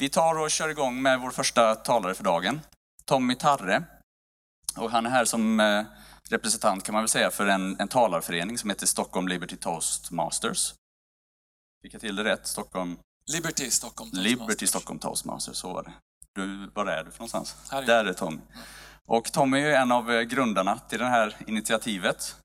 [0.00, 2.60] Vi tar och kör igång med vår första talare för dagen,
[3.04, 3.84] Tommy Tarre.
[4.76, 5.84] Och han är här som eh,
[6.30, 10.74] representant kan man väl säga för en, en talarförening som heter Stockholm Liberty Toastmasters.
[11.82, 12.46] Fick jag till det rätt?
[12.46, 12.98] Stockholm
[13.32, 14.10] Liberty Stockholm.
[14.12, 15.92] Liberty Stockholm Toastmasters, så var det.
[16.34, 17.56] Du, var är du för någonstans?
[17.72, 18.40] Är Där är Tommy.
[19.06, 22.36] Och Tommy är en av eh, grundarna till det här initiativet.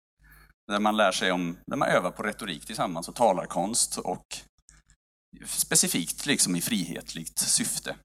[0.68, 4.26] Där man lär sig om, där man övar på retorik tillsammans och talarkonst och
[5.46, 7.96] specifikt liksom i frihetligt syfte.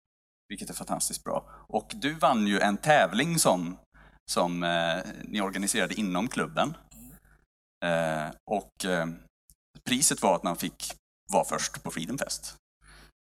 [0.48, 1.50] Vilket är fantastiskt bra.
[1.68, 3.78] Och du vann ju en tävling som,
[4.30, 6.76] som eh, ni organiserade inom klubben.
[7.84, 9.06] Eh, och eh,
[9.84, 10.94] priset var att man fick
[11.32, 12.56] vara först på Freedom Fest.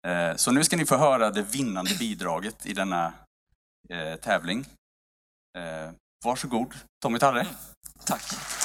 [0.07, 3.13] Eh, så nu ska ni få höra det vinnande bidraget i denna
[3.89, 4.65] eh, tävling.
[5.57, 5.91] Eh,
[6.25, 6.73] varsågod,
[7.03, 7.47] Tommy Tarre.
[8.05, 8.56] Tack.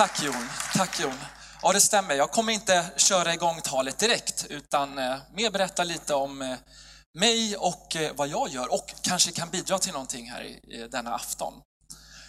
[0.00, 1.14] Tack Jon, tack Jon.
[1.62, 6.14] Ja det stämmer, jag kommer inte köra igång talet direkt utan eh, mer berätta lite
[6.14, 6.56] om eh,
[7.14, 11.14] mig och eh, vad jag gör och kanske kan bidra till någonting här i, denna
[11.14, 11.54] afton.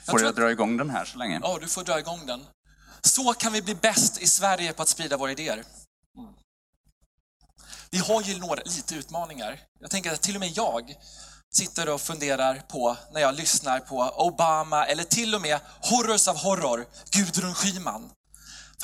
[0.06, 1.40] Får tror jag att- dra igång den här så länge?
[1.44, 2.46] Ja, du får dra igång den.
[3.02, 5.64] Så kan vi bli bäst i Sverige på att sprida våra idéer.
[7.90, 9.60] Vi har ju några lite utmaningar.
[9.80, 10.96] Jag tänker att till och med jag
[11.54, 16.44] sitter och funderar på när jag lyssnar på Obama eller till och med Horrors of
[16.44, 18.12] Horror, Gudrun Schyman.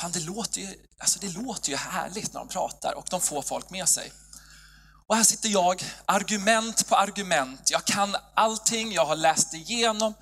[0.00, 3.42] Fan, det låter, ju, alltså det låter ju härligt när de pratar och de får
[3.42, 4.12] folk med sig.
[5.06, 7.70] Och här sitter jag, argument på argument.
[7.70, 10.14] Jag kan allting, jag har läst igenom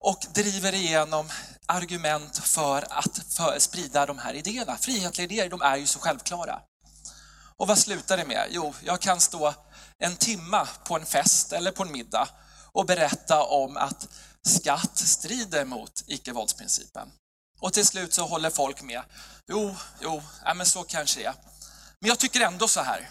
[0.00, 1.30] och driver igenom
[1.66, 4.76] argument för att för sprida de här idéerna.
[4.76, 6.60] Frihetliga idéer, de är ju så självklara.
[7.56, 8.46] Och vad slutar det med?
[8.50, 9.54] Jo, jag kan stå
[10.02, 12.28] en timma på en fest eller på en middag
[12.72, 14.08] och berätta om att
[14.42, 17.12] skatt strider mot icke-våldsprincipen.
[17.60, 19.02] Och till slut så håller folk med.
[19.46, 21.34] Jo, jo, ja, men så kanske det är.
[22.00, 23.10] Men jag tycker ändå så här.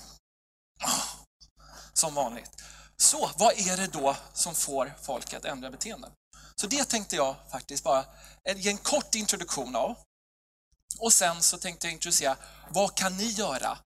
[1.94, 2.64] Som vanligt.
[2.98, 6.12] Så vad är det då som får folk att ändra beteenden?
[6.56, 8.06] Så det tänkte jag faktiskt bara
[8.56, 9.96] ge en kort introduktion av.
[11.00, 12.38] Och sen så tänkte jag introducera,
[12.70, 13.78] vad kan ni göra?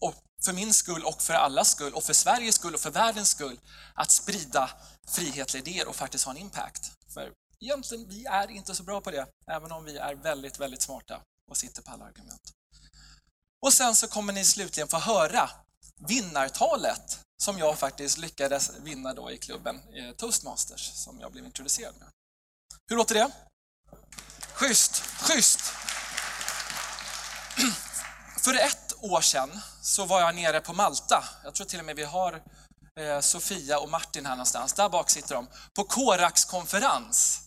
[0.00, 0.14] Och
[0.46, 3.60] för min skull och för allas skull och för Sveriges skull och för världens skull
[3.94, 4.70] att sprida
[5.06, 6.92] frihetliga idéer och faktiskt ha en impact.
[7.14, 10.82] För egentligen, vi är inte så bra på det, även om vi är väldigt, väldigt
[10.82, 11.20] smarta
[11.50, 12.52] och sitter på alla argument.
[13.62, 15.50] Och sen så kommer ni slutligen få höra
[16.08, 21.94] vinnartalet som jag faktiskt lyckades vinna då i klubben eh, Toastmasters som jag blev introducerad
[21.98, 22.08] med.
[22.88, 23.30] Hur låter det?
[24.52, 25.60] Schysst, schysst!
[28.44, 31.24] För ett år sedan så var jag nere på Malta.
[31.44, 32.42] Jag tror till och med vi har
[33.00, 34.72] eh, Sofia och Martin här någonstans.
[34.72, 35.46] Där bak sitter de.
[35.74, 37.42] På Korax konferens.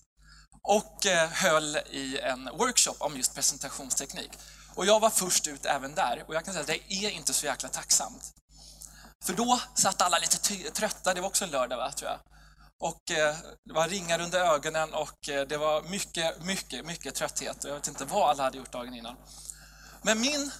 [0.63, 4.31] Och eh, höll i en workshop om just presentationsteknik.
[4.75, 6.23] Och jag var först ut även där.
[6.27, 8.33] Och jag kan säga att det är inte så jäkla tacksamt.
[9.25, 12.19] För då satt alla lite trötta, det var också en lördag va, tror jag.
[12.79, 17.63] Och eh, det var ringar under ögonen och det var mycket, mycket, mycket trötthet.
[17.63, 19.15] Och jag vet inte vad alla hade gjort dagen innan.
[20.01, 20.51] Men min,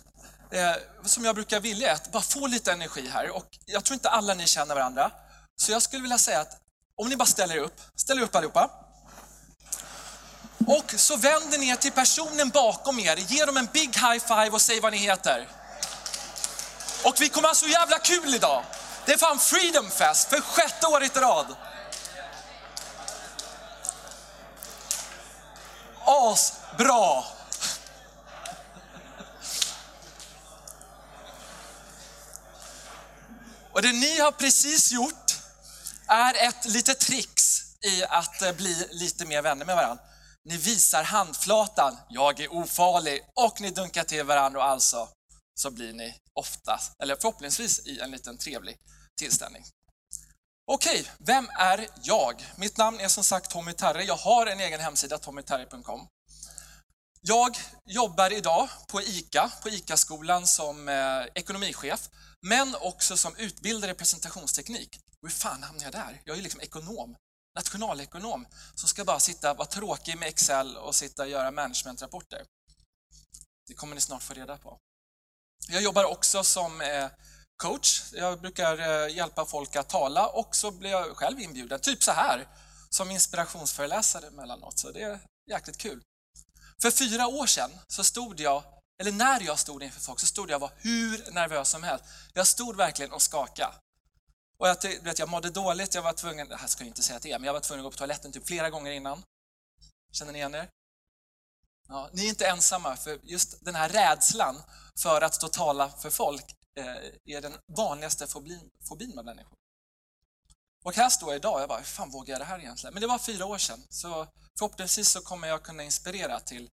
[0.52, 0.72] eh,
[1.06, 3.30] som jag brukar vilja, är att bara få lite energi här.
[3.30, 5.12] Och jag tror inte alla ni känner varandra.
[5.56, 6.58] Så jag skulle vilja säga att
[6.98, 8.72] om ni bara ställer er upp, ställ er upp allihopa.
[10.68, 14.50] Och så vänder ni er till personen bakom er, ge dem en big high five
[14.50, 15.48] och säg vad ni heter.
[17.06, 18.64] Och vi kommer ha så jävla kul idag.
[19.06, 21.56] Det är fan Freedom Fest för sjätte året i rad.
[26.06, 27.24] Asbra!
[33.74, 35.36] Och det ni har precis gjort
[36.08, 40.04] är ett litet trix i att eh, bli lite mer vänner med varandra.
[40.46, 45.10] Ni visar handflatan, jag är ofarlig, och ni dunkar till varandra och alltså
[45.60, 48.78] så blir ni ofta, eller förhoppningsvis i en liten trevlig
[49.20, 49.64] tillställning.
[50.72, 52.46] Okej, vem är jag?
[52.56, 54.04] Mitt namn är som sagt Tommy Terre.
[54.04, 56.08] Jag har en egen hemsida, tommyterre.com.
[57.22, 62.10] Jag jobbar idag på ICA, på ICA-skolan som eh, ekonomichef,
[62.42, 65.00] men också som utbildare i presentationsteknik.
[65.22, 66.22] Och hur fan hamnade jag där?
[66.26, 67.16] Jag är ju liksom ekonom,
[67.56, 68.46] nationalekonom,
[68.76, 72.46] som ska bara sitta, vara tråkig med Excel och sitta och göra managementrapporter.
[73.68, 74.78] Det kommer ni snart få reda på.
[75.70, 77.10] Jag jobbar också som eh,
[77.64, 78.04] coach.
[78.14, 82.12] Jag brukar eh, hjälpa folk att tala och så blir jag själv inbjuden, typ så
[82.12, 82.48] här,
[82.90, 84.80] som inspirationsföreläsare emellanåt.
[84.80, 85.20] Så det är
[85.50, 86.02] jäkligt kul.
[86.82, 88.64] För fyra år sedan så stod jag,
[89.02, 92.06] eller när jag stod inför folk, så stod jag och var hur nervös som helst.
[92.34, 93.74] Jag stod verkligen och skakade.
[94.60, 97.18] Och jag, vet, jag mådde dåligt, jag var tvungen, det här ska jag inte säga
[97.18, 99.24] att det är, men jag var tvungen att gå på toaletten typ flera gånger innan.
[100.12, 100.70] Känner ni igen er?
[101.88, 104.62] Ja, ni är inte ensamma, för just den här rädslan
[105.00, 109.59] för att stå och tala för folk eh, är den vanligaste fobin, fobin med människor.
[110.84, 112.94] Och här står jag idag, jag bara, hur fan vågar jag det här egentligen?
[112.94, 114.28] Men det var fyra år sedan, så
[114.58, 116.70] förhoppningsvis så kommer jag kunna inspirera till,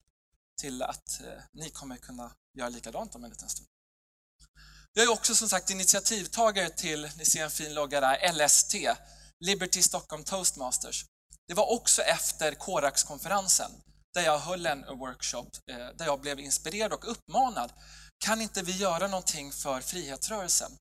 [0.62, 3.68] till att eh, ni kommer kunna göra likadant om en liten stund.
[4.94, 8.76] Jag är också som sagt initiativtagare till, ni ser en fin logga där, LST,
[9.40, 11.06] Liberty Stockholm Toastmasters.
[11.48, 13.72] Det var också efter Korax-konferensen
[14.14, 17.72] där jag höll en workshop eh, där jag blev inspirerad och uppmanad.
[18.18, 20.72] Kan inte vi göra någonting för frihetsrörelsen?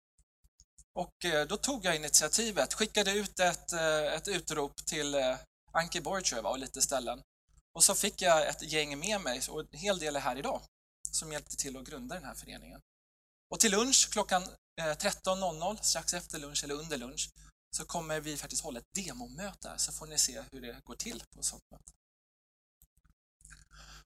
[0.95, 5.37] Och eh, då tog jag initiativet, skickade ut ett, eh, ett utrop till eh,
[5.73, 7.23] Anki Borgtjöva och lite ställen.
[7.75, 10.63] Och så fick jag ett gäng med mig, och en hel del är här idag,
[11.11, 12.81] som hjälpte till att grunda den här föreningen.
[13.51, 14.43] Och till lunch klockan
[14.81, 17.31] 13.00, strax efter lunch eller under lunch,
[17.77, 21.23] så kommer vi faktiskt hålla ett demomöte så får ni se hur det går till
[21.31, 21.93] på ett sånt möte.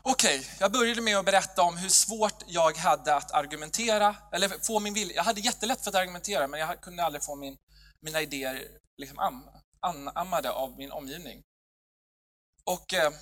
[0.02, 4.48] Okej, okay, jag började med att berätta om hur svårt jag hade att argumentera, eller
[4.48, 5.14] få min vilja.
[5.14, 7.56] Jag hade jättelätt för att argumentera, men jag kunde aldrig få min,
[8.00, 9.50] mina idéer liksom am,
[9.80, 11.42] anammade av min omgivning.
[12.64, 13.12] Och, eh,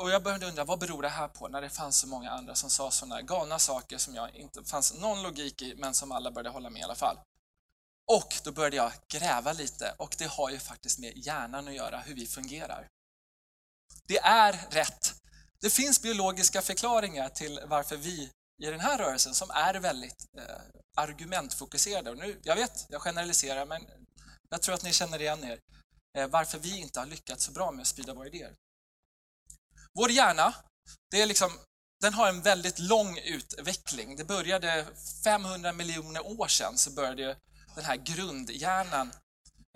[0.00, 2.54] och jag började undra, vad beror det här på, när det fanns så många andra
[2.54, 6.30] som sa sådana galna saker som jag inte fanns någon logik i, men som alla
[6.30, 7.18] började hålla med i alla fall.
[8.12, 11.98] Och då började jag gräva lite och det har ju faktiskt med hjärnan att göra,
[12.00, 12.88] hur vi fungerar.
[14.06, 15.25] Det är rätt.
[15.60, 18.30] Det finns biologiska förklaringar till varför vi
[18.62, 20.56] i den här rörelsen, som är väldigt eh,
[20.96, 23.82] argumentfokuserade, och nu, jag vet, jag generaliserar, men
[24.50, 25.60] jag tror att ni känner igen er,
[26.18, 28.54] eh, varför vi inte har lyckats så bra med att sprida våra idéer.
[29.94, 30.54] Vår hjärna,
[31.10, 31.50] det är liksom,
[32.00, 34.16] den har en väldigt lång utveckling.
[34.16, 34.86] Det började
[35.24, 37.36] 500 miljoner år sedan, så började
[37.74, 39.12] den här grundhjärnan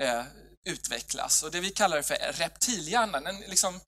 [0.02, 0.24] eh,
[0.64, 1.42] utvecklas.
[1.42, 3.24] Och det vi kallar för reptilhjärnan.
[3.24, 3.80] den liksom,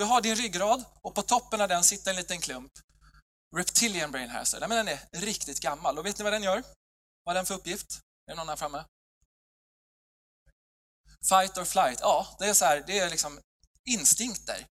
[0.00, 2.72] du har din ryggrad och på toppen av den sitter en liten klump.
[3.56, 5.98] Reptilian brain hazard, men den är riktigt gammal.
[5.98, 6.62] Och vet ni vad den gör?
[7.24, 8.00] Vad har den för uppgift?
[8.26, 8.84] Är det någon här framme?
[11.28, 11.98] Fight or flight.
[12.00, 13.40] Ja, det är så här, det är liksom
[13.84, 14.66] instinkter.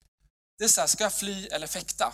[0.58, 2.14] Det är så här, ska jag fly eller fäkta?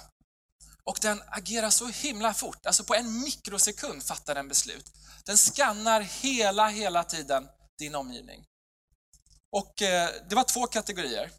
[0.84, 4.92] Och den agerar så himla fort, alltså på en mikrosekund fattar den beslut.
[5.26, 8.46] Den skannar hela, hela tiden din omgivning.
[9.52, 11.32] Och eh, det var två kategorier.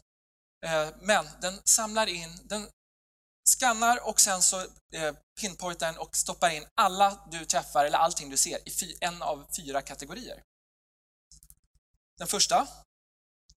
[0.65, 2.69] Eh, men den samlar in, den
[3.49, 4.61] skannar och sen så
[4.93, 9.21] eh, pinpointar den och stoppar in alla du träffar eller allting du ser i en
[9.21, 10.43] av fyra kategorier.
[12.17, 12.67] Den första,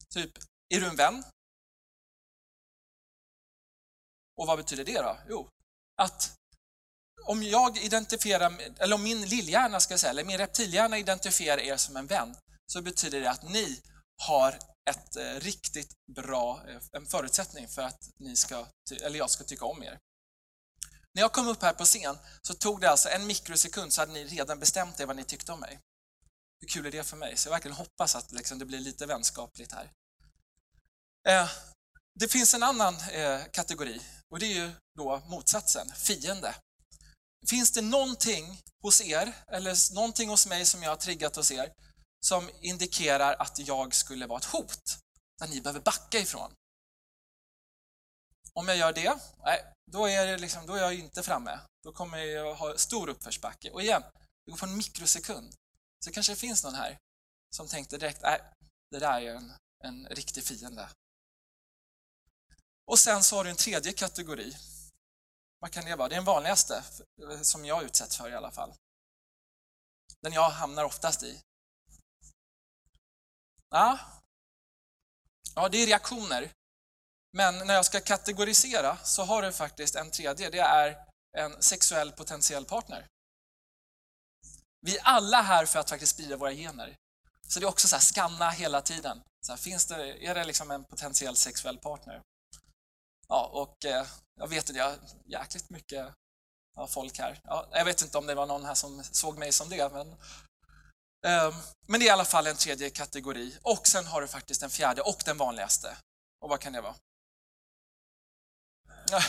[0.09, 1.25] typ, är du en vän?
[4.37, 5.19] Och vad betyder det då?
[5.29, 5.49] Jo,
[5.97, 6.35] att
[7.25, 11.97] om jag identifierar, eller om min lillhjärna ska säga, eller min reptilhjärna identifierar er som
[11.97, 12.37] en vän,
[12.67, 13.83] så betyder det att ni
[14.19, 14.59] har
[14.91, 18.67] ett eh, riktigt bra, eh, en förutsättning för att ni ska,
[19.03, 19.99] eller jag ska tycka om er.
[21.15, 24.13] När jag kom upp här på scen så tog det alltså en mikrosekund så hade
[24.13, 25.81] ni redan bestämt er vad ni tyckte om mig.
[26.61, 27.37] Hur kul är det för mig?
[27.37, 29.93] Så jag verkligen hoppas att liksom, det blir lite vänskapligt här.
[31.29, 31.51] Eh,
[32.21, 36.55] det finns en annan eh, kategori och det är ju då motsatsen, fiende.
[37.47, 41.73] Finns det någonting hos er, eller någonting hos mig som jag har triggat hos er,
[42.21, 44.99] som indikerar att jag skulle vara ett hot,
[45.39, 46.53] där ni behöver backa ifrån?
[48.53, 51.61] Om jag gör det, nej, då är, det liksom, då är jag inte framme.
[51.83, 53.71] Då kommer jag ha stor uppförsbacke.
[53.71, 54.03] Och igen,
[54.45, 55.55] det går på en mikrosekund.
[56.05, 56.99] Så kanske det finns någon här
[57.57, 58.41] som tänkte direkt, nej,
[58.91, 59.53] det där är en,
[59.85, 60.89] en riktig fiende.
[62.91, 64.57] Och sen så har du en tredje kategori.
[65.59, 66.09] Vad kan det vara?
[66.09, 66.85] Det är den vanligaste,
[67.23, 68.75] eh, som jag utsätts för i alla fall.
[70.21, 71.41] Den jag hamnar oftast i.
[73.71, 73.99] Ja,
[75.55, 76.51] ja det är reaktioner.
[77.33, 80.51] Men när jag ska kategorisera så har du faktiskt en tredje.
[80.51, 81.07] Det är
[81.37, 83.07] en sexuell potentiell partner.
[84.81, 86.97] Vi är alla här för att faktiskt sprida våra gener.
[87.49, 89.23] Så det är också så här, skanna hela tiden.
[89.47, 92.23] Så här, finns det, är det liksom en potentiell sexuell partner?
[93.29, 96.15] Ja, och eh, jag vet att jag har jäkligt mycket
[96.77, 97.41] ja, folk här.
[97.45, 100.17] Ja, jag vet inte om det var någon här som såg mig som det, men
[101.27, 101.55] Ehm,
[101.87, 103.59] men det är i alla fall en tredje kategori.
[103.63, 105.97] Och sen har du faktiskt den fjärde och den vanligaste.
[106.41, 106.95] Och vad kan det vara?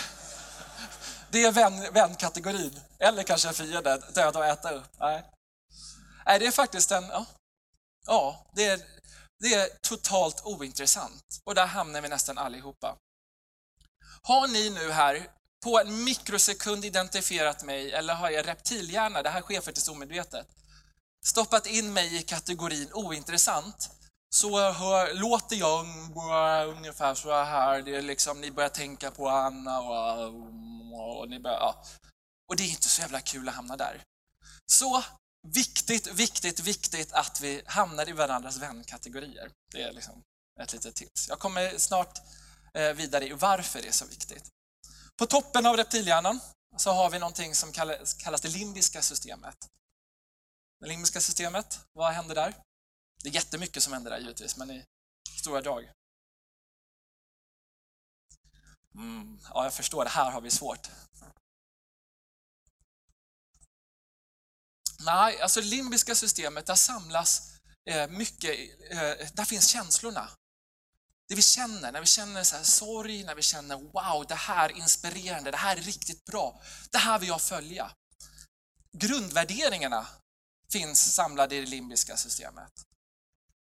[1.31, 4.99] Det är vän, vänkategorin, eller kanske fiende, döda och äta upp.
[4.99, 5.23] Nej.
[6.25, 7.03] Nej, det är faktiskt en...
[7.03, 7.25] Ja,
[8.05, 8.81] ja det, är,
[9.39, 11.23] det är totalt ointressant.
[11.45, 12.97] Och där hamnar vi nästan allihopa.
[14.21, 15.29] Har ni nu här
[15.63, 20.47] på en mikrosekund identifierat mig, eller har jag reptilhjärna, det här sker faktiskt omedvetet,
[21.25, 23.89] stoppat in mig i kategorin ointressant,
[24.35, 25.85] så hör, låter jag
[26.77, 27.81] ungefär så här.
[27.81, 30.33] Det är liksom, ni börjar tänka på Anna och
[30.93, 31.83] och, ni börjar, ja.
[32.49, 34.03] och det är inte så jävla kul att hamna där.
[34.65, 35.03] Så
[35.47, 39.51] viktigt, viktigt, viktigt att vi hamnar i varandras vänkategorier.
[39.71, 40.23] Det är liksom
[40.61, 41.29] ett litet tips.
[41.29, 42.19] Jag kommer snart
[42.73, 44.49] eh, vidare i varför det är så viktigt.
[45.17, 46.39] På toppen av reptilhjärnan
[46.77, 47.71] så har vi någonting som
[48.17, 49.57] kallas det limbiska systemet.
[50.79, 52.55] Det limbiska systemet, vad händer där?
[53.23, 54.85] Det är jättemycket som händer där givetvis, men i
[55.39, 55.91] stora drag.
[58.95, 60.89] Mm, ja, jag förstår, det här har vi svårt.
[64.99, 68.51] Nej, alltså limbiska systemet, där samlas eh, mycket,
[68.91, 70.29] eh, där finns känslorna.
[71.27, 74.69] Det vi känner, när vi känner så här, sorg, när vi känner wow, det här
[74.69, 77.91] är inspirerande, det här är riktigt bra, det här vill jag följa.
[78.91, 80.07] Grundvärderingarna
[80.71, 82.71] finns samlade i det limbiska systemet.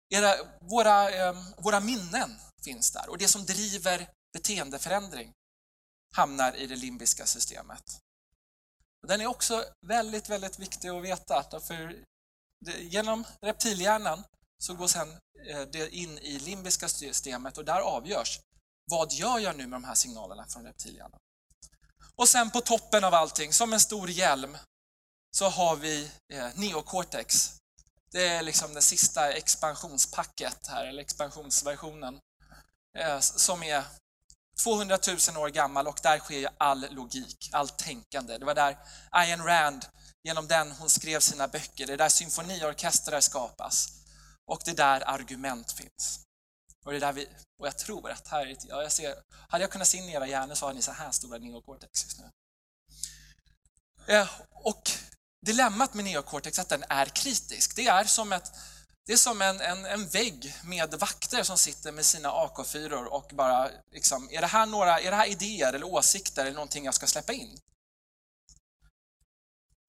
[0.09, 5.33] Era, våra, eh, våra minnen finns där och det som driver beteendeförändring
[6.15, 7.99] hamnar i det limbiska systemet.
[9.07, 11.59] Den är också väldigt, väldigt viktig att veta.
[11.59, 11.95] För
[12.79, 14.23] genom reptilhjärnan
[14.57, 15.09] så går sen
[15.49, 18.39] eh, det in i limbiska systemet och där avgörs
[18.85, 21.19] vad gör jag nu med de här signalerna från reptilhjärnan?
[22.15, 24.57] Och sen på toppen av allting, som en stor hjälm,
[25.35, 27.53] så har vi eh, neocortex.
[28.11, 32.19] Det är liksom det sista expansionspacket här, eller expansionsversionen,
[32.97, 33.83] eh, som är
[34.63, 34.97] 200
[35.29, 38.37] 000 år gammal och där sker all logik, allt tänkande.
[38.37, 38.77] Det var där
[39.11, 39.85] Ayn Rand,
[40.23, 43.87] genom den hon skrev sina böcker, det är där symfoniorkestrar skapas
[44.45, 46.19] och det är där argument finns.
[46.85, 47.27] Och, det där vi,
[47.59, 49.15] och jag tror att här, ja, jag ser,
[49.49, 52.03] hade jag kunnat se in i era hjärnor så har ni så här stora neocortex
[52.03, 52.31] just nu.
[54.07, 54.91] Eh, och
[55.45, 57.75] dilemmat med neokortex är att den är kritisk.
[57.75, 58.51] Det är som ett
[59.05, 63.31] det är som en, en, en vägg med vakter som sitter med sina AK4 och
[63.33, 66.93] bara liksom, är det här några, är det här idéer eller åsikter eller någonting jag
[66.93, 67.59] ska släppa in?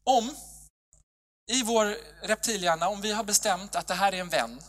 [0.05, 0.37] Om
[1.47, 4.63] i vår reptilhjärna, om vi har bestämt att det här är en vän,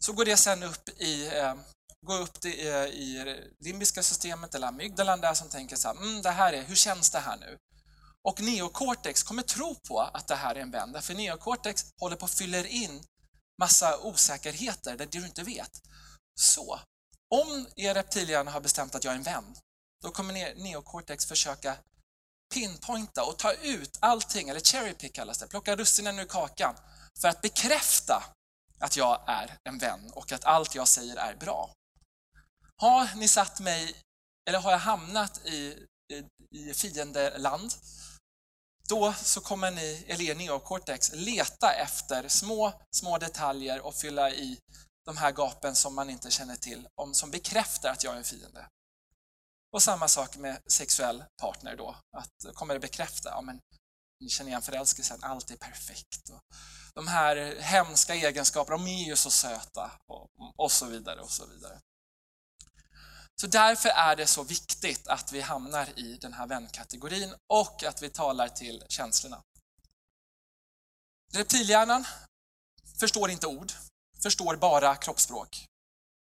[0.00, 1.54] så går det sen upp i, eh,
[2.00, 6.22] går upp i, eh, i limbiska systemet eller amygdalan där som tänker så här, mm,
[6.22, 7.58] det här är, hur känns det här nu?
[8.28, 12.24] Och neocortex kommer tro på att det här är en vän, därför neocortex håller på
[12.24, 13.04] att fylla in
[13.60, 15.70] massa osäkerheter där du inte vet.
[16.40, 16.80] Så,
[17.34, 19.56] om er reptilhjärna har bestämt att jag är en vän,
[20.02, 21.76] då kommer neocortex försöka
[22.54, 26.74] pinpointa och ta ut allting, eller cherry pick kallas det, plocka russinen ur kakan
[27.20, 28.22] för att bekräfta
[28.80, 31.72] att jag är en vän och att allt jag säger är bra.
[32.76, 33.96] Har ni satt mig,
[34.48, 37.74] eller har jag hamnat i, i, i fiendeland
[38.86, 44.58] då så kommer ni, eller er neokortex, leta efter små, små detaljer och fylla i
[45.04, 48.24] de här gapen som man inte känner till, om, som bekräftar att jag är en
[48.24, 48.66] fiende.
[49.72, 53.60] Och samma sak med sexuell partner då, att kommer det bekräfta, ja men
[54.20, 56.28] ni känner igen förälskelsen, allt är perfekt.
[56.28, 56.40] Och
[56.94, 61.46] de här hemska egenskaperna, de är ju så söta och, och så vidare och så
[61.46, 61.80] vidare.
[63.40, 68.02] Så därför är det så viktigt att vi hamnar i den här vänkategorin och att
[68.02, 69.42] vi talar till känslorna.
[71.32, 72.04] Reptilhjärnan
[73.00, 73.72] förstår inte ord,
[74.22, 75.66] förstår bara kroppsspråk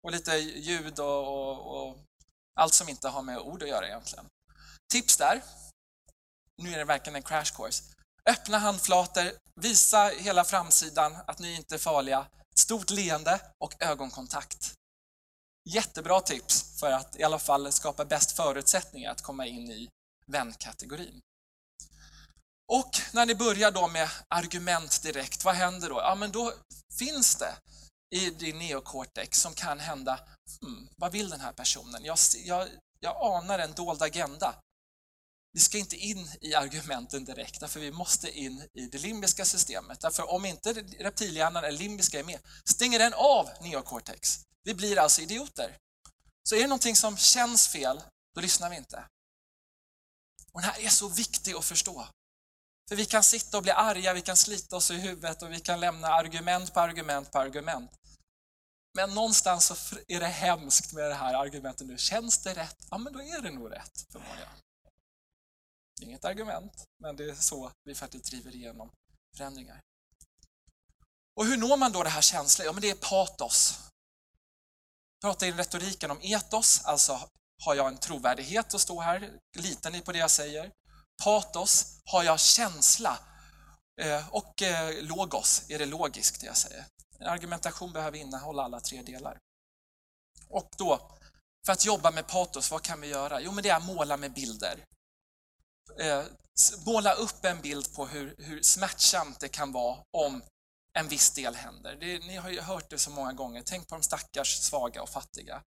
[0.03, 1.97] och lite ljud och, och, och
[2.59, 4.25] allt som inte har med ord att göra egentligen.
[4.91, 5.43] Tips där,
[6.61, 7.83] nu är det verkligen en crash course.
[8.25, 14.73] Öppna handflator, visa hela framsidan att ni inte är farliga, stort leende och ögonkontakt.
[15.65, 19.89] Jättebra tips för att i alla fall skapa bäst förutsättningar att komma in i
[20.27, 21.21] vänkategorin.
[22.67, 25.95] Och när ni börjar då med argument direkt, vad händer då?
[25.95, 26.53] Ja, men då
[26.99, 27.55] finns det
[28.15, 30.19] i din neokortex som kan hända,
[30.61, 32.03] hmm, vad vill den här personen?
[32.03, 32.67] Jag, jag,
[32.99, 34.55] jag anar en dold agenda.
[35.53, 40.01] Vi ska inte in i argumenten direkt, därför vi måste in i det limbiska systemet.
[40.01, 44.39] Därför om inte reptilhjärnan eller limbiska är med, stänger den av neokortex.
[44.63, 45.77] Vi blir alltså idioter.
[46.49, 48.03] Så är det någonting som känns fel,
[48.35, 49.07] då lyssnar vi inte.
[50.51, 52.07] Och Den här är så viktig att förstå.
[52.89, 55.59] För vi kan sitta och bli arga, vi kan slita oss i huvudet och vi
[55.59, 57.91] kan lämna argument på argument på argument.
[58.97, 61.97] Men någonstans så är det hemskt med det här argumentet nu.
[61.97, 62.77] Känns det rätt?
[62.91, 64.49] Ja, men då är det nog rätt förmodligen.
[66.01, 68.91] Inget argument, men det är så vi faktiskt driver igenom
[69.37, 69.81] förändringar.
[71.35, 72.65] Och hur når man då det här känslan?
[72.65, 73.79] Ja, men det är patos
[75.23, 77.29] pratar i retoriken om etos, alltså
[77.65, 79.31] har jag en trovärdighet att stå här?
[79.57, 80.71] Litar ni på det jag säger?
[81.23, 83.19] Patos, har jag känsla?
[84.01, 86.85] Eh, och eh, logos, är det logiskt det jag säger?
[87.19, 89.37] En argumentation behöver innehålla alla tre delar.
[90.49, 91.17] Och då,
[91.65, 93.41] för att jobba med patos, vad kan vi göra?
[93.41, 94.85] Jo, men det är att måla med bilder.
[95.99, 96.23] Eh,
[96.85, 100.43] måla upp en bild på hur, hur smärtsamt det kan vara om
[100.99, 101.95] en viss del händer.
[101.99, 103.63] Det, ni har ju hört det så många gånger.
[103.65, 105.63] Tänk på de stackars svaga och fattiga.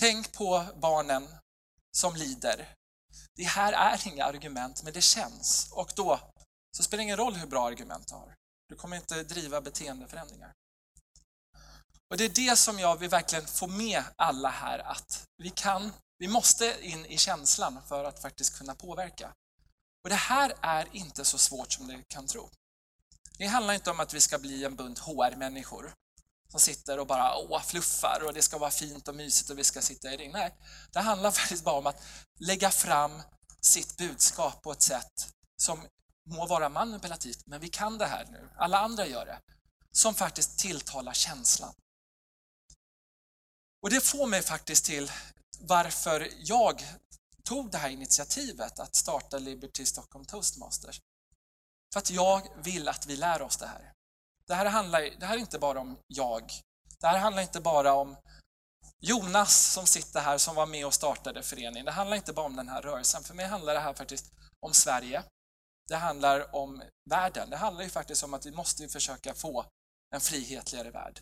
[0.00, 1.28] Tänk på barnen
[1.96, 2.74] som lider.
[3.34, 5.68] Det här är inga argument, men det känns.
[5.72, 6.20] Och då
[6.76, 8.34] så spelar det ingen roll hur bra argument du har.
[8.68, 10.52] Du kommer inte driva beteendeförändringar.
[12.10, 15.92] Och det är det som jag vill verkligen få med alla här att vi kan,
[16.18, 19.34] vi måste in i känslan för att faktiskt kunna påverka.
[20.04, 22.50] Och det här är inte så svårt som du kan tro.
[23.38, 25.94] Det handlar inte om att vi ska bli en bunt HR-människor
[26.48, 29.64] som sitter och bara åh, fluffar och det ska vara fint och mysigt och vi
[29.64, 30.32] ska sitta i ring.
[30.32, 30.54] Nej,
[30.92, 32.02] det handlar faktiskt bara om att
[32.38, 33.22] lägga fram
[33.60, 35.80] sitt budskap på ett sätt som
[36.26, 38.48] må vara manipulativt, men vi kan det här nu.
[38.56, 39.40] Alla andra gör det.
[39.92, 41.74] Som faktiskt tilltalar känslan.
[43.82, 45.12] Och det får mig faktiskt till
[45.60, 46.84] varför jag
[47.44, 51.00] tog det här initiativet att starta Liberty Stockholm Toastmasters.
[51.96, 53.92] För att jag vill att vi lär oss det här.
[54.46, 56.52] Det här, handlar, det här är inte bara om jag.
[57.00, 58.16] Det här handlar inte bara om
[59.00, 61.86] Jonas som sitter här som var med och startade föreningen.
[61.86, 63.22] Det handlar inte bara om den här rörelsen.
[63.22, 65.22] För mig handlar det här faktiskt om Sverige.
[65.88, 67.50] Det handlar om världen.
[67.50, 69.66] Det handlar ju faktiskt om att vi måste försöka få
[70.14, 71.20] en frihetligare värld.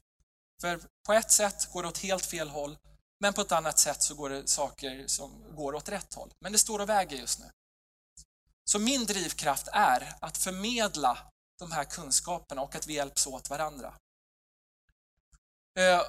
[0.60, 2.78] För på ett sätt går det åt helt fel håll,
[3.20, 6.30] men på ett annat sätt så går det saker som går åt rätt håll.
[6.40, 7.50] Men det står och väger just nu.
[8.64, 11.18] Så min drivkraft är att förmedla
[11.58, 13.94] de här kunskaperna och att vi hjälps åt varandra.
[15.78, 16.02] Eh,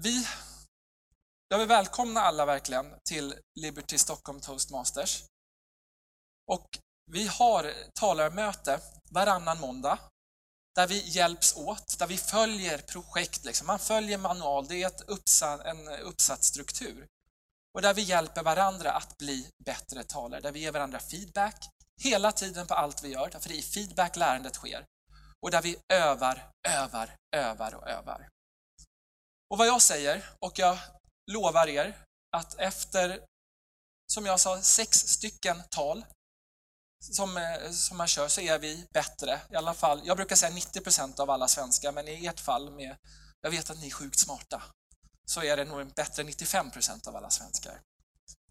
[0.00, 0.26] vi,
[1.48, 5.24] jag vill välkomna alla verkligen till Liberty Stockholm Toastmasters.
[6.46, 6.66] Och
[7.12, 9.98] vi har talarmöte varannan måndag
[10.74, 13.44] där vi hjälps åt, där vi följer projekt.
[13.44, 13.66] Liksom.
[13.66, 17.06] Man följer manual, det är ett uppsatt, en uppsatt struktur.
[17.74, 21.68] Och där vi hjälper varandra att bli bättre talare, där vi ger varandra feedback
[22.02, 24.84] hela tiden på allt vi gör, för det är i feedback lärandet sker.
[25.42, 28.28] Och där vi övar, övar, övar och övar.
[29.50, 30.78] Och vad jag säger, och jag
[31.30, 31.96] lovar er,
[32.36, 33.24] att efter,
[34.12, 36.04] som jag sa, sex stycken tal
[37.12, 39.40] som, eh, som man kör så är vi bättre.
[39.50, 42.96] I alla fall, jag brukar säga 90% av alla svenskar, men i ert fall, med,
[43.40, 44.62] jag vet att ni är sjukt smarta,
[45.24, 47.80] så är det nog bättre än 95% av alla svenskar.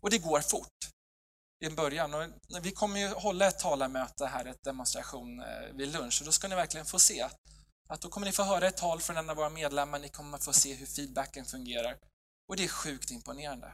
[0.01, 0.89] Och det går fort
[1.65, 2.13] i början.
[2.13, 2.29] Och
[2.61, 6.47] vi kommer ju hålla ett talarmöte här, ett demonstration eh, vid lunch, och då ska
[6.47, 7.27] ni verkligen få se
[7.89, 10.37] att då kommer ni få höra ett tal från en av våra medlemmar, ni kommer
[10.37, 11.97] få se hur feedbacken fungerar.
[12.47, 13.73] Och det är sjukt imponerande.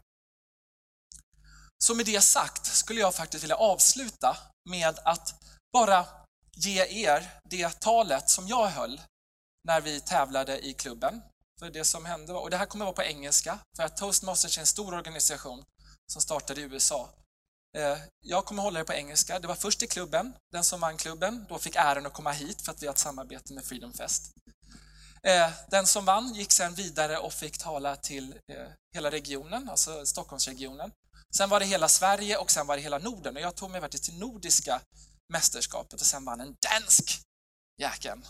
[1.84, 4.38] Så med det sagt skulle jag faktiskt vilja avsluta
[4.70, 6.06] med att bara
[6.52, 9.02] ge er det talet som jag höll
[9.64, 11.22] när vi tävlade i klubben.
[11.60, 13.98] För det som hände var, och det här kommer att vara på engelska, för att
[13.98, 15.65] Toastmasters är en stor organisation
[16.12, 17.10] som startade i USA.
[17.78, 19.39] Eh, jag kommer att hålla det på engelska.
[19.39, 22.62] Det var först i klubben, den som vann klubben, då fick äran att komma hit
[22.62, 24.32] för att vi har ett samarbete med Freedom Fest.
[25.24, 30.06] Eh, den som vann gick sen vidare och fick tala till eh, hela regionen, alltså
[30.06, 30.91] Stockholmsregionen.
[31.36, 33.36] Sen var det hela Sverige och sen var det hela Norden.
[33.36, 34.82] Och jag tog mig faktiskt till Nordiska
[35.34, 37.22] mästerskapet och sen vann en dansk
[37.82, 38.26] jäkeln.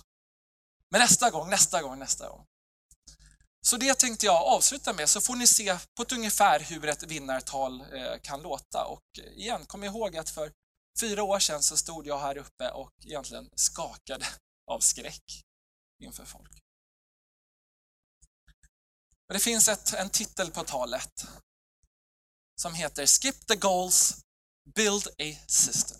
[0.92, 2.46] Men nästa gång, nästa gång, nästa gång.
[3.62, 7.04] Så det tänkte jag avsluta med, så får ni se på ett ungefär hur ett
[7.04, 8.86] vinnartal eh, kan låta.
[8.86, 10.52] Och eh, igen, kom ihåg att för
[11.00, 14.26] fyra år sedan så stod jag här uppe och egentligen skakade
[14.72, 15.44] av skräck
[16.04, 16.52] inför folk.
[19.34, 21.28] det finns ett, en titel på talet
[22.62, 24.22] som heter Skip the goals,
[24.76, 26.00] build a system.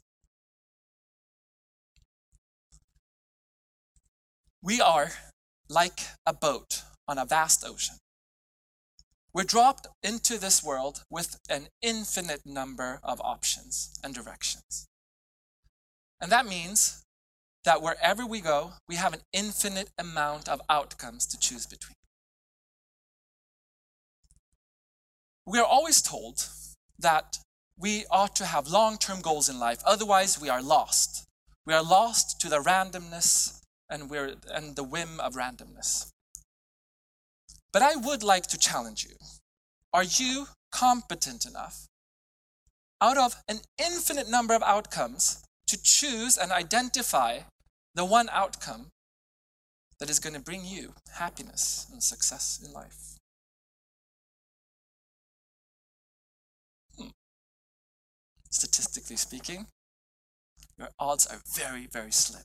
[4.62, 5.12] We are
[5.70, 7.96] like a boat on a vast ocean.
[9.34, 14.88] We're dropped into this world with an infinite number of options and directions.
[16.22, 17.04] And that means
[17.66, 21.96] that wherever we go, we have an infinite amount of outcomes to choose between.
[25.48, 26.48] We are always told
[27.00, 27.38] that
[27.78, 31.26] we ought to have long term goals in life, otherwise, we are lost.
[31.66, 36.12] We are lost to the randomness and, we're, and the whim of randomness.
[37.72, 39.16] But I would like to challenge you.
[39.94, 41.88] Are you competent enough,
[43.02, 47.40] out of an infinite number of outcomes, to choose and identify
[47.96, 48.88] the one outcome
[50.00, 53.16] that is going to bring you happiness and success in life?
[56.98, 57.10] Hmm.
[58.50, 59.68] statistically speaking,
[60.78, 62.44] your odds are very, very slim.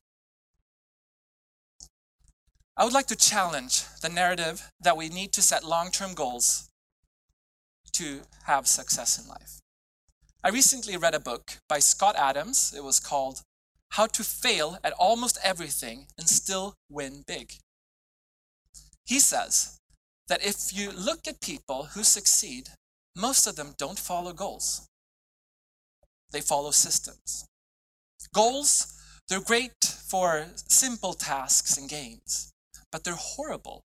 [2.76, 6.68] I would like to challenge the narrative that we need to set long term goals
[7.92, 9.60] to have success in life.
[10.42, 12.74] I recently read a book by Scott Adams.
[12.76, 13.42] It was called
[13.90, 17.54] How to Fail at Almost Everything and Still Win Big.
[19.06, 19.78] He says
[20.28, 22.70] that if you look at people who succeed,
[23.16, 24.88] most of them don't follow goals.
[26.32, 27.46] They follow systems.
[28.34, 28.92] Goals,
[29.28, 29.72] they're great
[30.08, 32.52] for simple tasks and games,
[32.94, 33.82] but they're horrible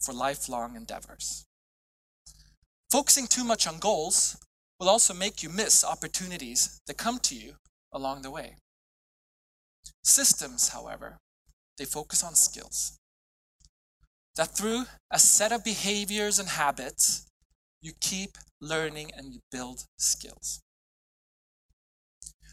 [0.00, 1.46] for lifelong endeavors.
[2.92, 4.36] Focusing too much on goals
[4.78, 7.54] will also make you miss opportunities that come to you
[7.92, 8.54] along the way.
[10.04, 11.18] Systems, however,
[11.76, 12.96] they focus on skills.
[14.36, 17.26] That through a set of behaviors and habits,
[17.80, 20.60] you keep learning and you build skills.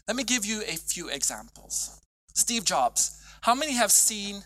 [0.08, 2.00] Let me give you a few examples.
[2.34, 3.16] Steve Jobs.
[3.42, 4.42] How many have seen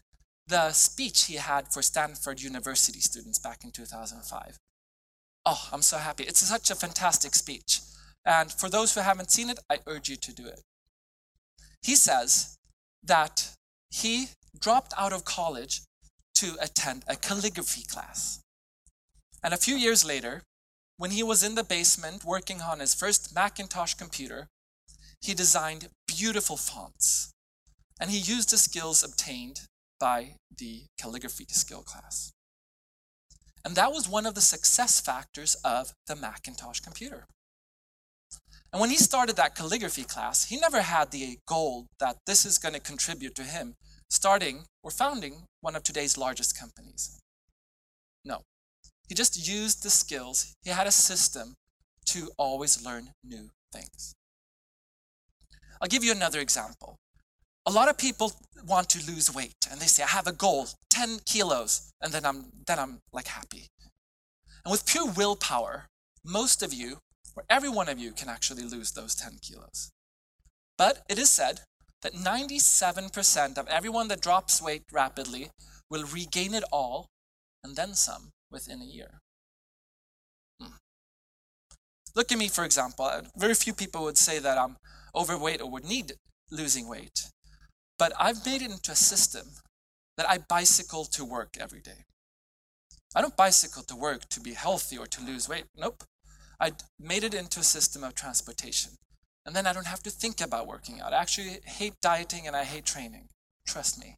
[0.47, 4.59] the speech he had for Stanford University students back in 2005?
[5.47, 6.25] Oh, I'm so happy.
[6.25, 7.81] It's such a fantastic speech.
[8.25, 10.61] And for those who haven't seen it, I urge you to do it.
[11.83, 12.57] He says
[13.03, 13.51] that
[13.91, 14.29] he
[14.59, 15.83] dropped out of college
[16.37, 18.41] to attend a calligraphy class.
[19.43, 20.43] And a few years later,
[20.97, 24.49] when he was in the basement working on his first Macintosh computer,
[25.21, 27.31] he designed beautiful fonts.
[28.01, 29.63] And he used the skills obtained
[29.99, 32.33] by the calligraphy skill class.
[33.65, 37.27] And that was one of the success factors of the Macintosh computer.
[38.73, 42.59] And when he started that calligraphy class, he never had the goal that this is
[42.59, 43.75] going to contribute to him
[44.11, 47.21] starting or founding one of today's largest companies.
[48.25, 48.43] No.
[49.09, 50.55] He just used the skills.
[50.63, 51.55] He had a system
[52.07, 54.15] to always learn new things.
[55.81, 56.97] I'll give you another example.
[57.67, 58.33] A lot of people
[58.67, 62.25] want to lose weight and they say, I have a goal, 10 kilos, and then
[62.27, 63.69] I'm, then I'm like happy.
[64.65, 65.87] And with pure willpower,
[66.25, 66.99] most of you,
[67.37, 69.91] or every one of you, can actually lose those 10 kilos.
[70.77, 71.61] But it is said
[72.03, 75.51] that 97% of everyone that drops weight rapidly
[75.91, 77.07] will regain it all
[77.63, 79.21] and then some within a year.
[80.61, 80.75] Hmm.
[82.15, 83.11] Look at me, for example.
[83.37, 84.77] Very few people would say that I'm
[85.15, 86.13] overweight or would need
[86.51, 87.31] losing weight.
[87.99, 89.47] But I've made it into a system
[90.17, 92.05] that I bicycle to work every day.
[93.15, 95.67] I don't bicycle to work to be healthy or to lose weight.
[95.77, 96.05] Nope.
[96.61, 98.93] I made it into a system of transportation.
[99.47, 101.13] And then I don't have to think about working out.
[101.13, 103.29] I actually hate dieting and I hate training.
[103.67, 104.17] Trust me.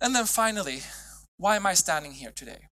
[0.00, 0.80] And then finally,
[1.36, 2.68] why am I standing here today?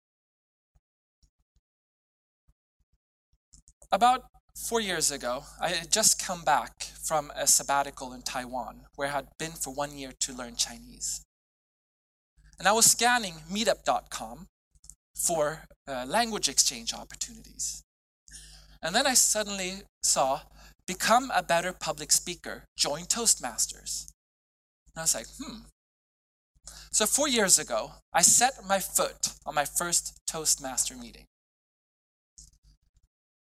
[3.90, 4.24] About
[4.66, 9.12] four years ago, I had just come back from a sabbatical in Taiwan, where I
[9.12, 11.22] had been for one year to learn Chinese.
[12.58, 14.46] And I was scanning meetup.com
[15.14, 17.82] for uh, language exchange opportunities.
[18.82, 20.40] And then I suddenly saw
[20.86, 24.06] become a better public speaker, join Toastmasters.
[24.94, 25.60] And I was like, hmm.
[26.90, 31.26] So four years ago, I set my foot on my first Toastmaster meeting.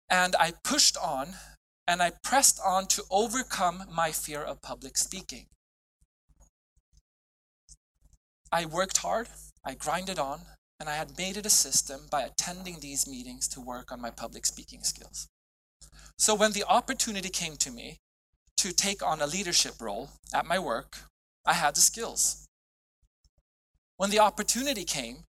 [0.10, 1.36] And I pushed on
[1.88, 5.48] and I pressed on to overcome my fear of public speaking.
[8.52, 9.28] I worked hard,
[9.66, 10.42] I grinded on,
[10.80, 14.10] and I had made it a system by attending these meetings to work on my
[14.10, 15.28] public speaking skills.
[16.18, 17.98] So when the opportunity came to me
[18.58, 21.00] to take on a leadership role at my work,
[21.46, 22.46] I had the skills.
[23.98, 25.26] When the opportunity came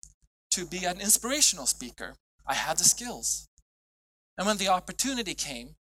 [0.51, 2.15] to be an inspirational speaker,
[2.47, 3.47] I had the skills.
[4.43, 5.77] And when the opportunity came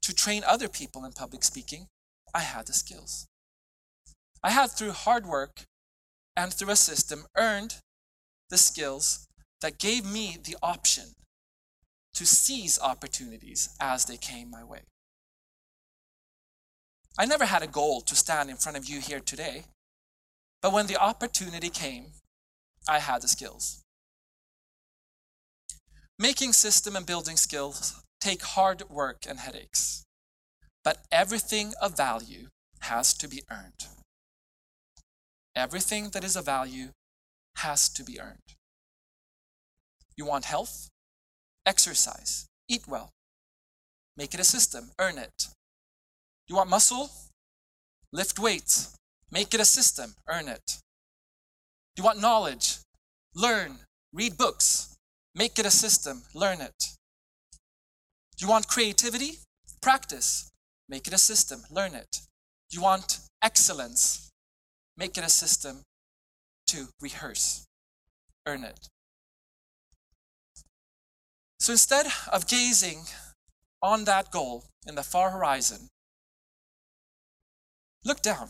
[0.00, 1.88] to train other people in public speaking,
[2.32, 3.26] I had the skills.
[4.44, 5.64] I had, through hard work
[6.36, 7.78] and through a system, earned
[8.48, 9.26] the skills
[9.60, 11.16] that gave me the option
[12.14, 14.82] to seize opportunities as they came my way.
[17.18, 19.64] I never had a goal to stand in front of you here today,
[20.60, 22.12] but when the opportunity came,
[22.88, 23.81] I had the skills.
[26.22, 30.04] Making system and building skills take hard work and headaches,
[30.84, 32.46] but everything of value
[32.82, 33.88] has to be earned.
[35.56, 36.90] Everything that is of value
[37.56, 38.54] has to be earned.
[40.16, 40.90] You want health?
[41.66, 42.46] Exercise.
[42.68, 43.10] Eat well.
[44.16, 44.92] Make it a system.
[45.00, 45.48] Earn it.
[46.46, 47.10] You want muscle?
[48.12, 48.94] Lift weights.
[49.32, 50.14] Make it a system.
[50.28, 50.78] Earn it.
[51.96, 52.76] You want knowledge?
[53.34, 53.80] Learn.
[54.12, 54.91] Read books.
[55.34, 56.22] Make it a system.
[56.34, 56.96] Learn it.
[58.38, 59.38] You want creativity?
[59.80, 60.50] Practice.
[60.88, 61.62] Make it a system.
[61.70, 62.20] Learn it.
[62.70, 64.30] You want excellence?
[64.96, 65.82] Make it a system
[66.72, 67.66] to rehearse,
[68.46, 68.88] earn it.
[71.60, 73.04] So instead of gazing
[73.82, 75.88] on that goal in the far horizon,
[78.04, 78.48] look down.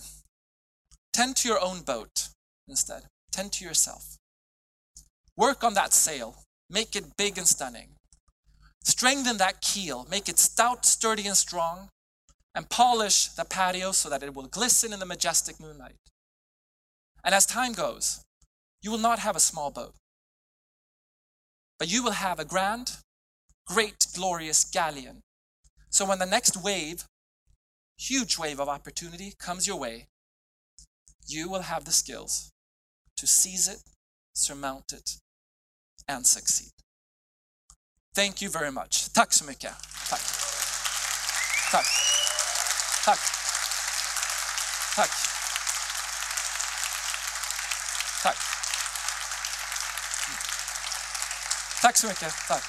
[1.12, 2.28] Tend to your own boat
[2.68, 3.02] instead.
[3.32, 4.16] Tend to yourself.
[5.36, 6.36] Work on that sail.
[6.72, 7.90] Make it big and stunning.
[8.82, 10.06] Strengthen that keel.
[10.10, 11.90] Make it stout, sturdy, and strong.
[12.54, 15.96] And polish the patio so that it will glisten in the majestic moonlight.
[17.24, 18.24] And as time goes,
[18.82, 19.94] you will not have a small boat,
[21.78, 22.96] but you will have a grand,
[23.66, 25.20] great, glorious galleon.
[25.88, 27.04] So when the next wave,
[27.96, 30.08] huge wave of opportunity comes your way,
[31.26, 32.50] you will have the skills
[33.16, 33.82] to seize it,
[34.34, 35.18] surmount it,
[36.08, 36.70] and succeed.
[38.14, 39.12] Thank you very much.
[39.12, 39.72] Tack så mycket.
[40.10, 40.20] Tack.
[41.70, 41.84] Tack.
[43.04, 43.18] Tack.
[44.96, 45.10] Tack.
[48.22, 48.36] Tack.
[51.82, 52.34] Tack så mycket.
[52.48, 52.62] Tack.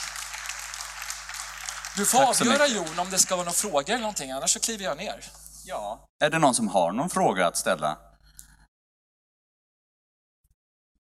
[1.96, 2.68] Du får Tack avgöra.
[2.68, 5.26] Jon om det ska vara några frågor eller någonting, annars så kliver jag ner.
[5.66, 6.08] Ja.
[6.20, 7.98] Är det någon som har någon fråga att ställa?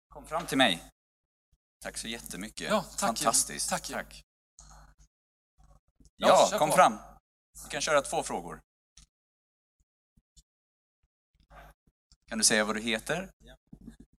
[0.08, 0.84] Kom fram till mig.
[1.82, 2.70] Tack så jättemycket.
[2.70, 3.68] Ja, tack, Fantastiskt.
[3.70, 4.22] Tack, tack.
[6.16, 6.76] Ja, Ja, kom på.
[6.76, 6.98] fram.
[7.64, 8.60] Du kan köra två frågor.
[12.28, 13.30] Kan du säga vad du heter?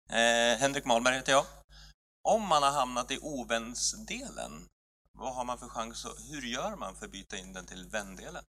[0.09, 1.45] Eh, Henrik Malmberg heter jag.
[2.23, 4.67] Om man har hamnat i ovänsdelen,
[5.11, 7.89] vad har man för chans och hur gör man för att byta in den till
[7.89, 8.43] vändelen?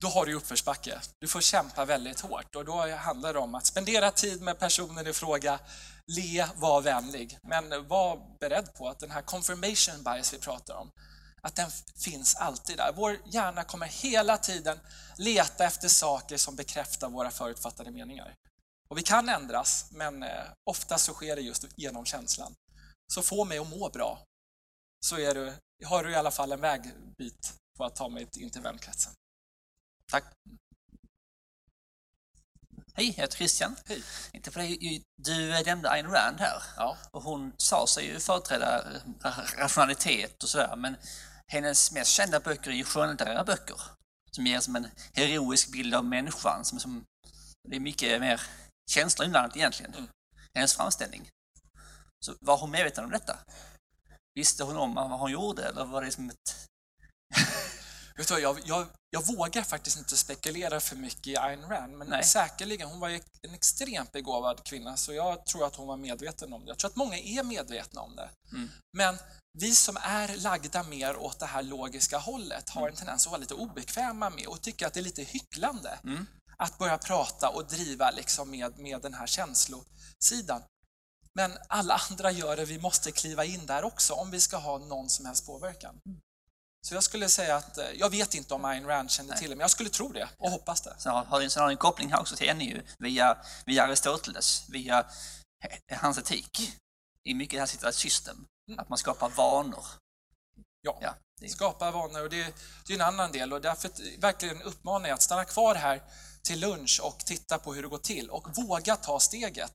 [0.00, 1.00] Då har du uppförsbacke.
[1.20, 5.06] Du får kämpa väldigt hårt och då handlar det om att spendera tid med personen
[5.06, 5.58] i fråga,
[6.06, 7.38] le, var vänlig.
[7.42, 10.90] Men var beredd på att den här confirmation bias vi pratar om,
[11.42, 11.70] att den
[12.04, 12.92] finns alltid där.
[12.96, 14.80] Vår hjärna kommer hela tiden
[15.16, 18.34] leta efter saker som bekräftar våra förutfattade meningar.
[18.88, 22.54] Och vi kan ändras, men oftast ofta så sker det just genom känslan.
[23.12, 24.18] Så få mig att må bra,
[25.06, 25.52] så är du,
[25.84, 29.12] har du i alla fall en vägbit på att ta mig in till vänkretsen.
[30.10, 30.24] Tack.
[32.94, 33.76] Hej, jag heter Christian.
[33.86, 34.02] Hej.
[34.32, 36.96] Inte för det, du nämnde Ayn Rand här Ja.
[37.10, 38.92] och hon sa sig ju företräda
[39.24, 40.96] eh, rationalitet och sådär men
[41.46, 43.80] hennes mest kända böcker är ju skönlitterära böcker
[44.30, 46.64] som ger som en heroisk bild av människan.
[46.64, 47.04] Som, som,
[47.68, 48.40] det är mycket mer
[48.90, 50.08] känslor inblandat egentligen, Mm.
[50.54, 51.28] hennes framställning.
[52.20, 53.38] Så var hon medveten om detta?
[54.34, 56.66] Visste hon om vad hon gjorde eller var det som ett...
[58.16, 62.08] Vet du jag, jag, jag vågar faktiskt inte spekulera för mycket i Ayn Rand, men
[62.08, 62.24] Nej.
[62.24, 66.52] säkerligen, hon var ju en extremt begåvad kvinna, så jag tror att hon var medveten
[66.52, 66.70] om det.
[66.70, 68.30] Jag tror att många är medvetna om det.
[68.52, 68.70] Mm.
[68.92, 69.18] Men
[69.58, 72.82] vi som är lagda mer åt det här logiska hållet Mm.
[72.82, 75.98] har en tendens att vara lite obekväma med och tycka att det är lite hycklande
[76.04, 76.26] Mm.
[76.56, 80.62] att börja prata och driva liksom med, med den här känslosidan.
[81.34, 84.78] Men alla andra gör det, vi måste kliva in där också om vi ska ha
[84.78, 86.00] någon som helst påverkan.
[86.88, 89.40] Så jag skulle säga att, eh, jag vet inte om Ayn Rand kände Nej.
[89.40, 90.94] till det, men jag skulle tro det och hoppas det.
[90.98, 94.64] Så har, en- så har en koppling här också till henne ju, via, via Aristoteles,
[94.68, 94.98] via
[95.88, 96.72] eh, hans etik.
[97.24, 98.80] I mycket här sitter ett system, Mm.
[98.80, 99.84] att man skapar vanor.
[100.80, 100.98] Ja.
[101.02, 102.54] Ja, det, Skapa vanor och det,
[102.86, 106.02] det är en annan del och därför verkligen uppmanar jag att stanna kvar här
[106.42, 109.72] till lunch och titta på hur det går till och våga ta steget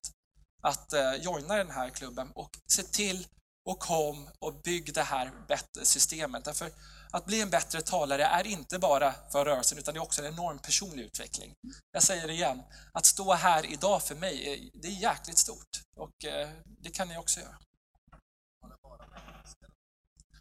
[0.63, 3.27] att eh, joina den här klubben och se till
[3.69, 6.45] och kom och bygg det här bättre systemet.
[6.45, 6.71] Därför
[7.11, 10.33] att bli en bättre talare är inte bara för rörelsen utan det är också en
[10.33, 11.53] enorm personlig utveckling.
[11.91, 15.81] Jag säger det igen, att stå här idag för mig, eh, det är jäkligt stort
[15.95, 17.57] och eh, det kan ni också göra.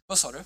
[0.07, 0.43] Vad sa du?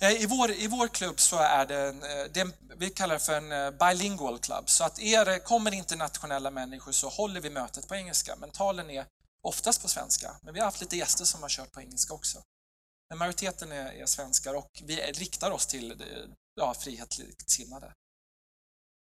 [0.00, 3.20] Eh, I vår, I vår klubb så är det, en, det en, vi kallar det
[3.20, 4.70] för en bilingual club.
[4.70, 9.06] Så att er, kommer internationella människor så håller vi mötet på engelska, men talen är
[9.42, 10.36] oftast på svenska.
[10.42, 12.42] Men vi har haft lite gäster som har kört på engelska också.
[13.10, 16.02] Men majoriteten är, är svenskar och vi riktar oss till
[16.54, 17.92] ja, frihetssinnade.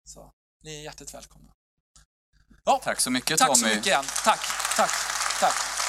[0.09, 1.53] Så ni är hjärtligt välkomna.
[2.65, 3.61] Ja, Tack så mycket tack Tommy.
[3.61, 4.05] så mycket igen.
[4.25, 4.41] Tack,
[4.77, 4.91] tack,
[5.41, 5.84] tack.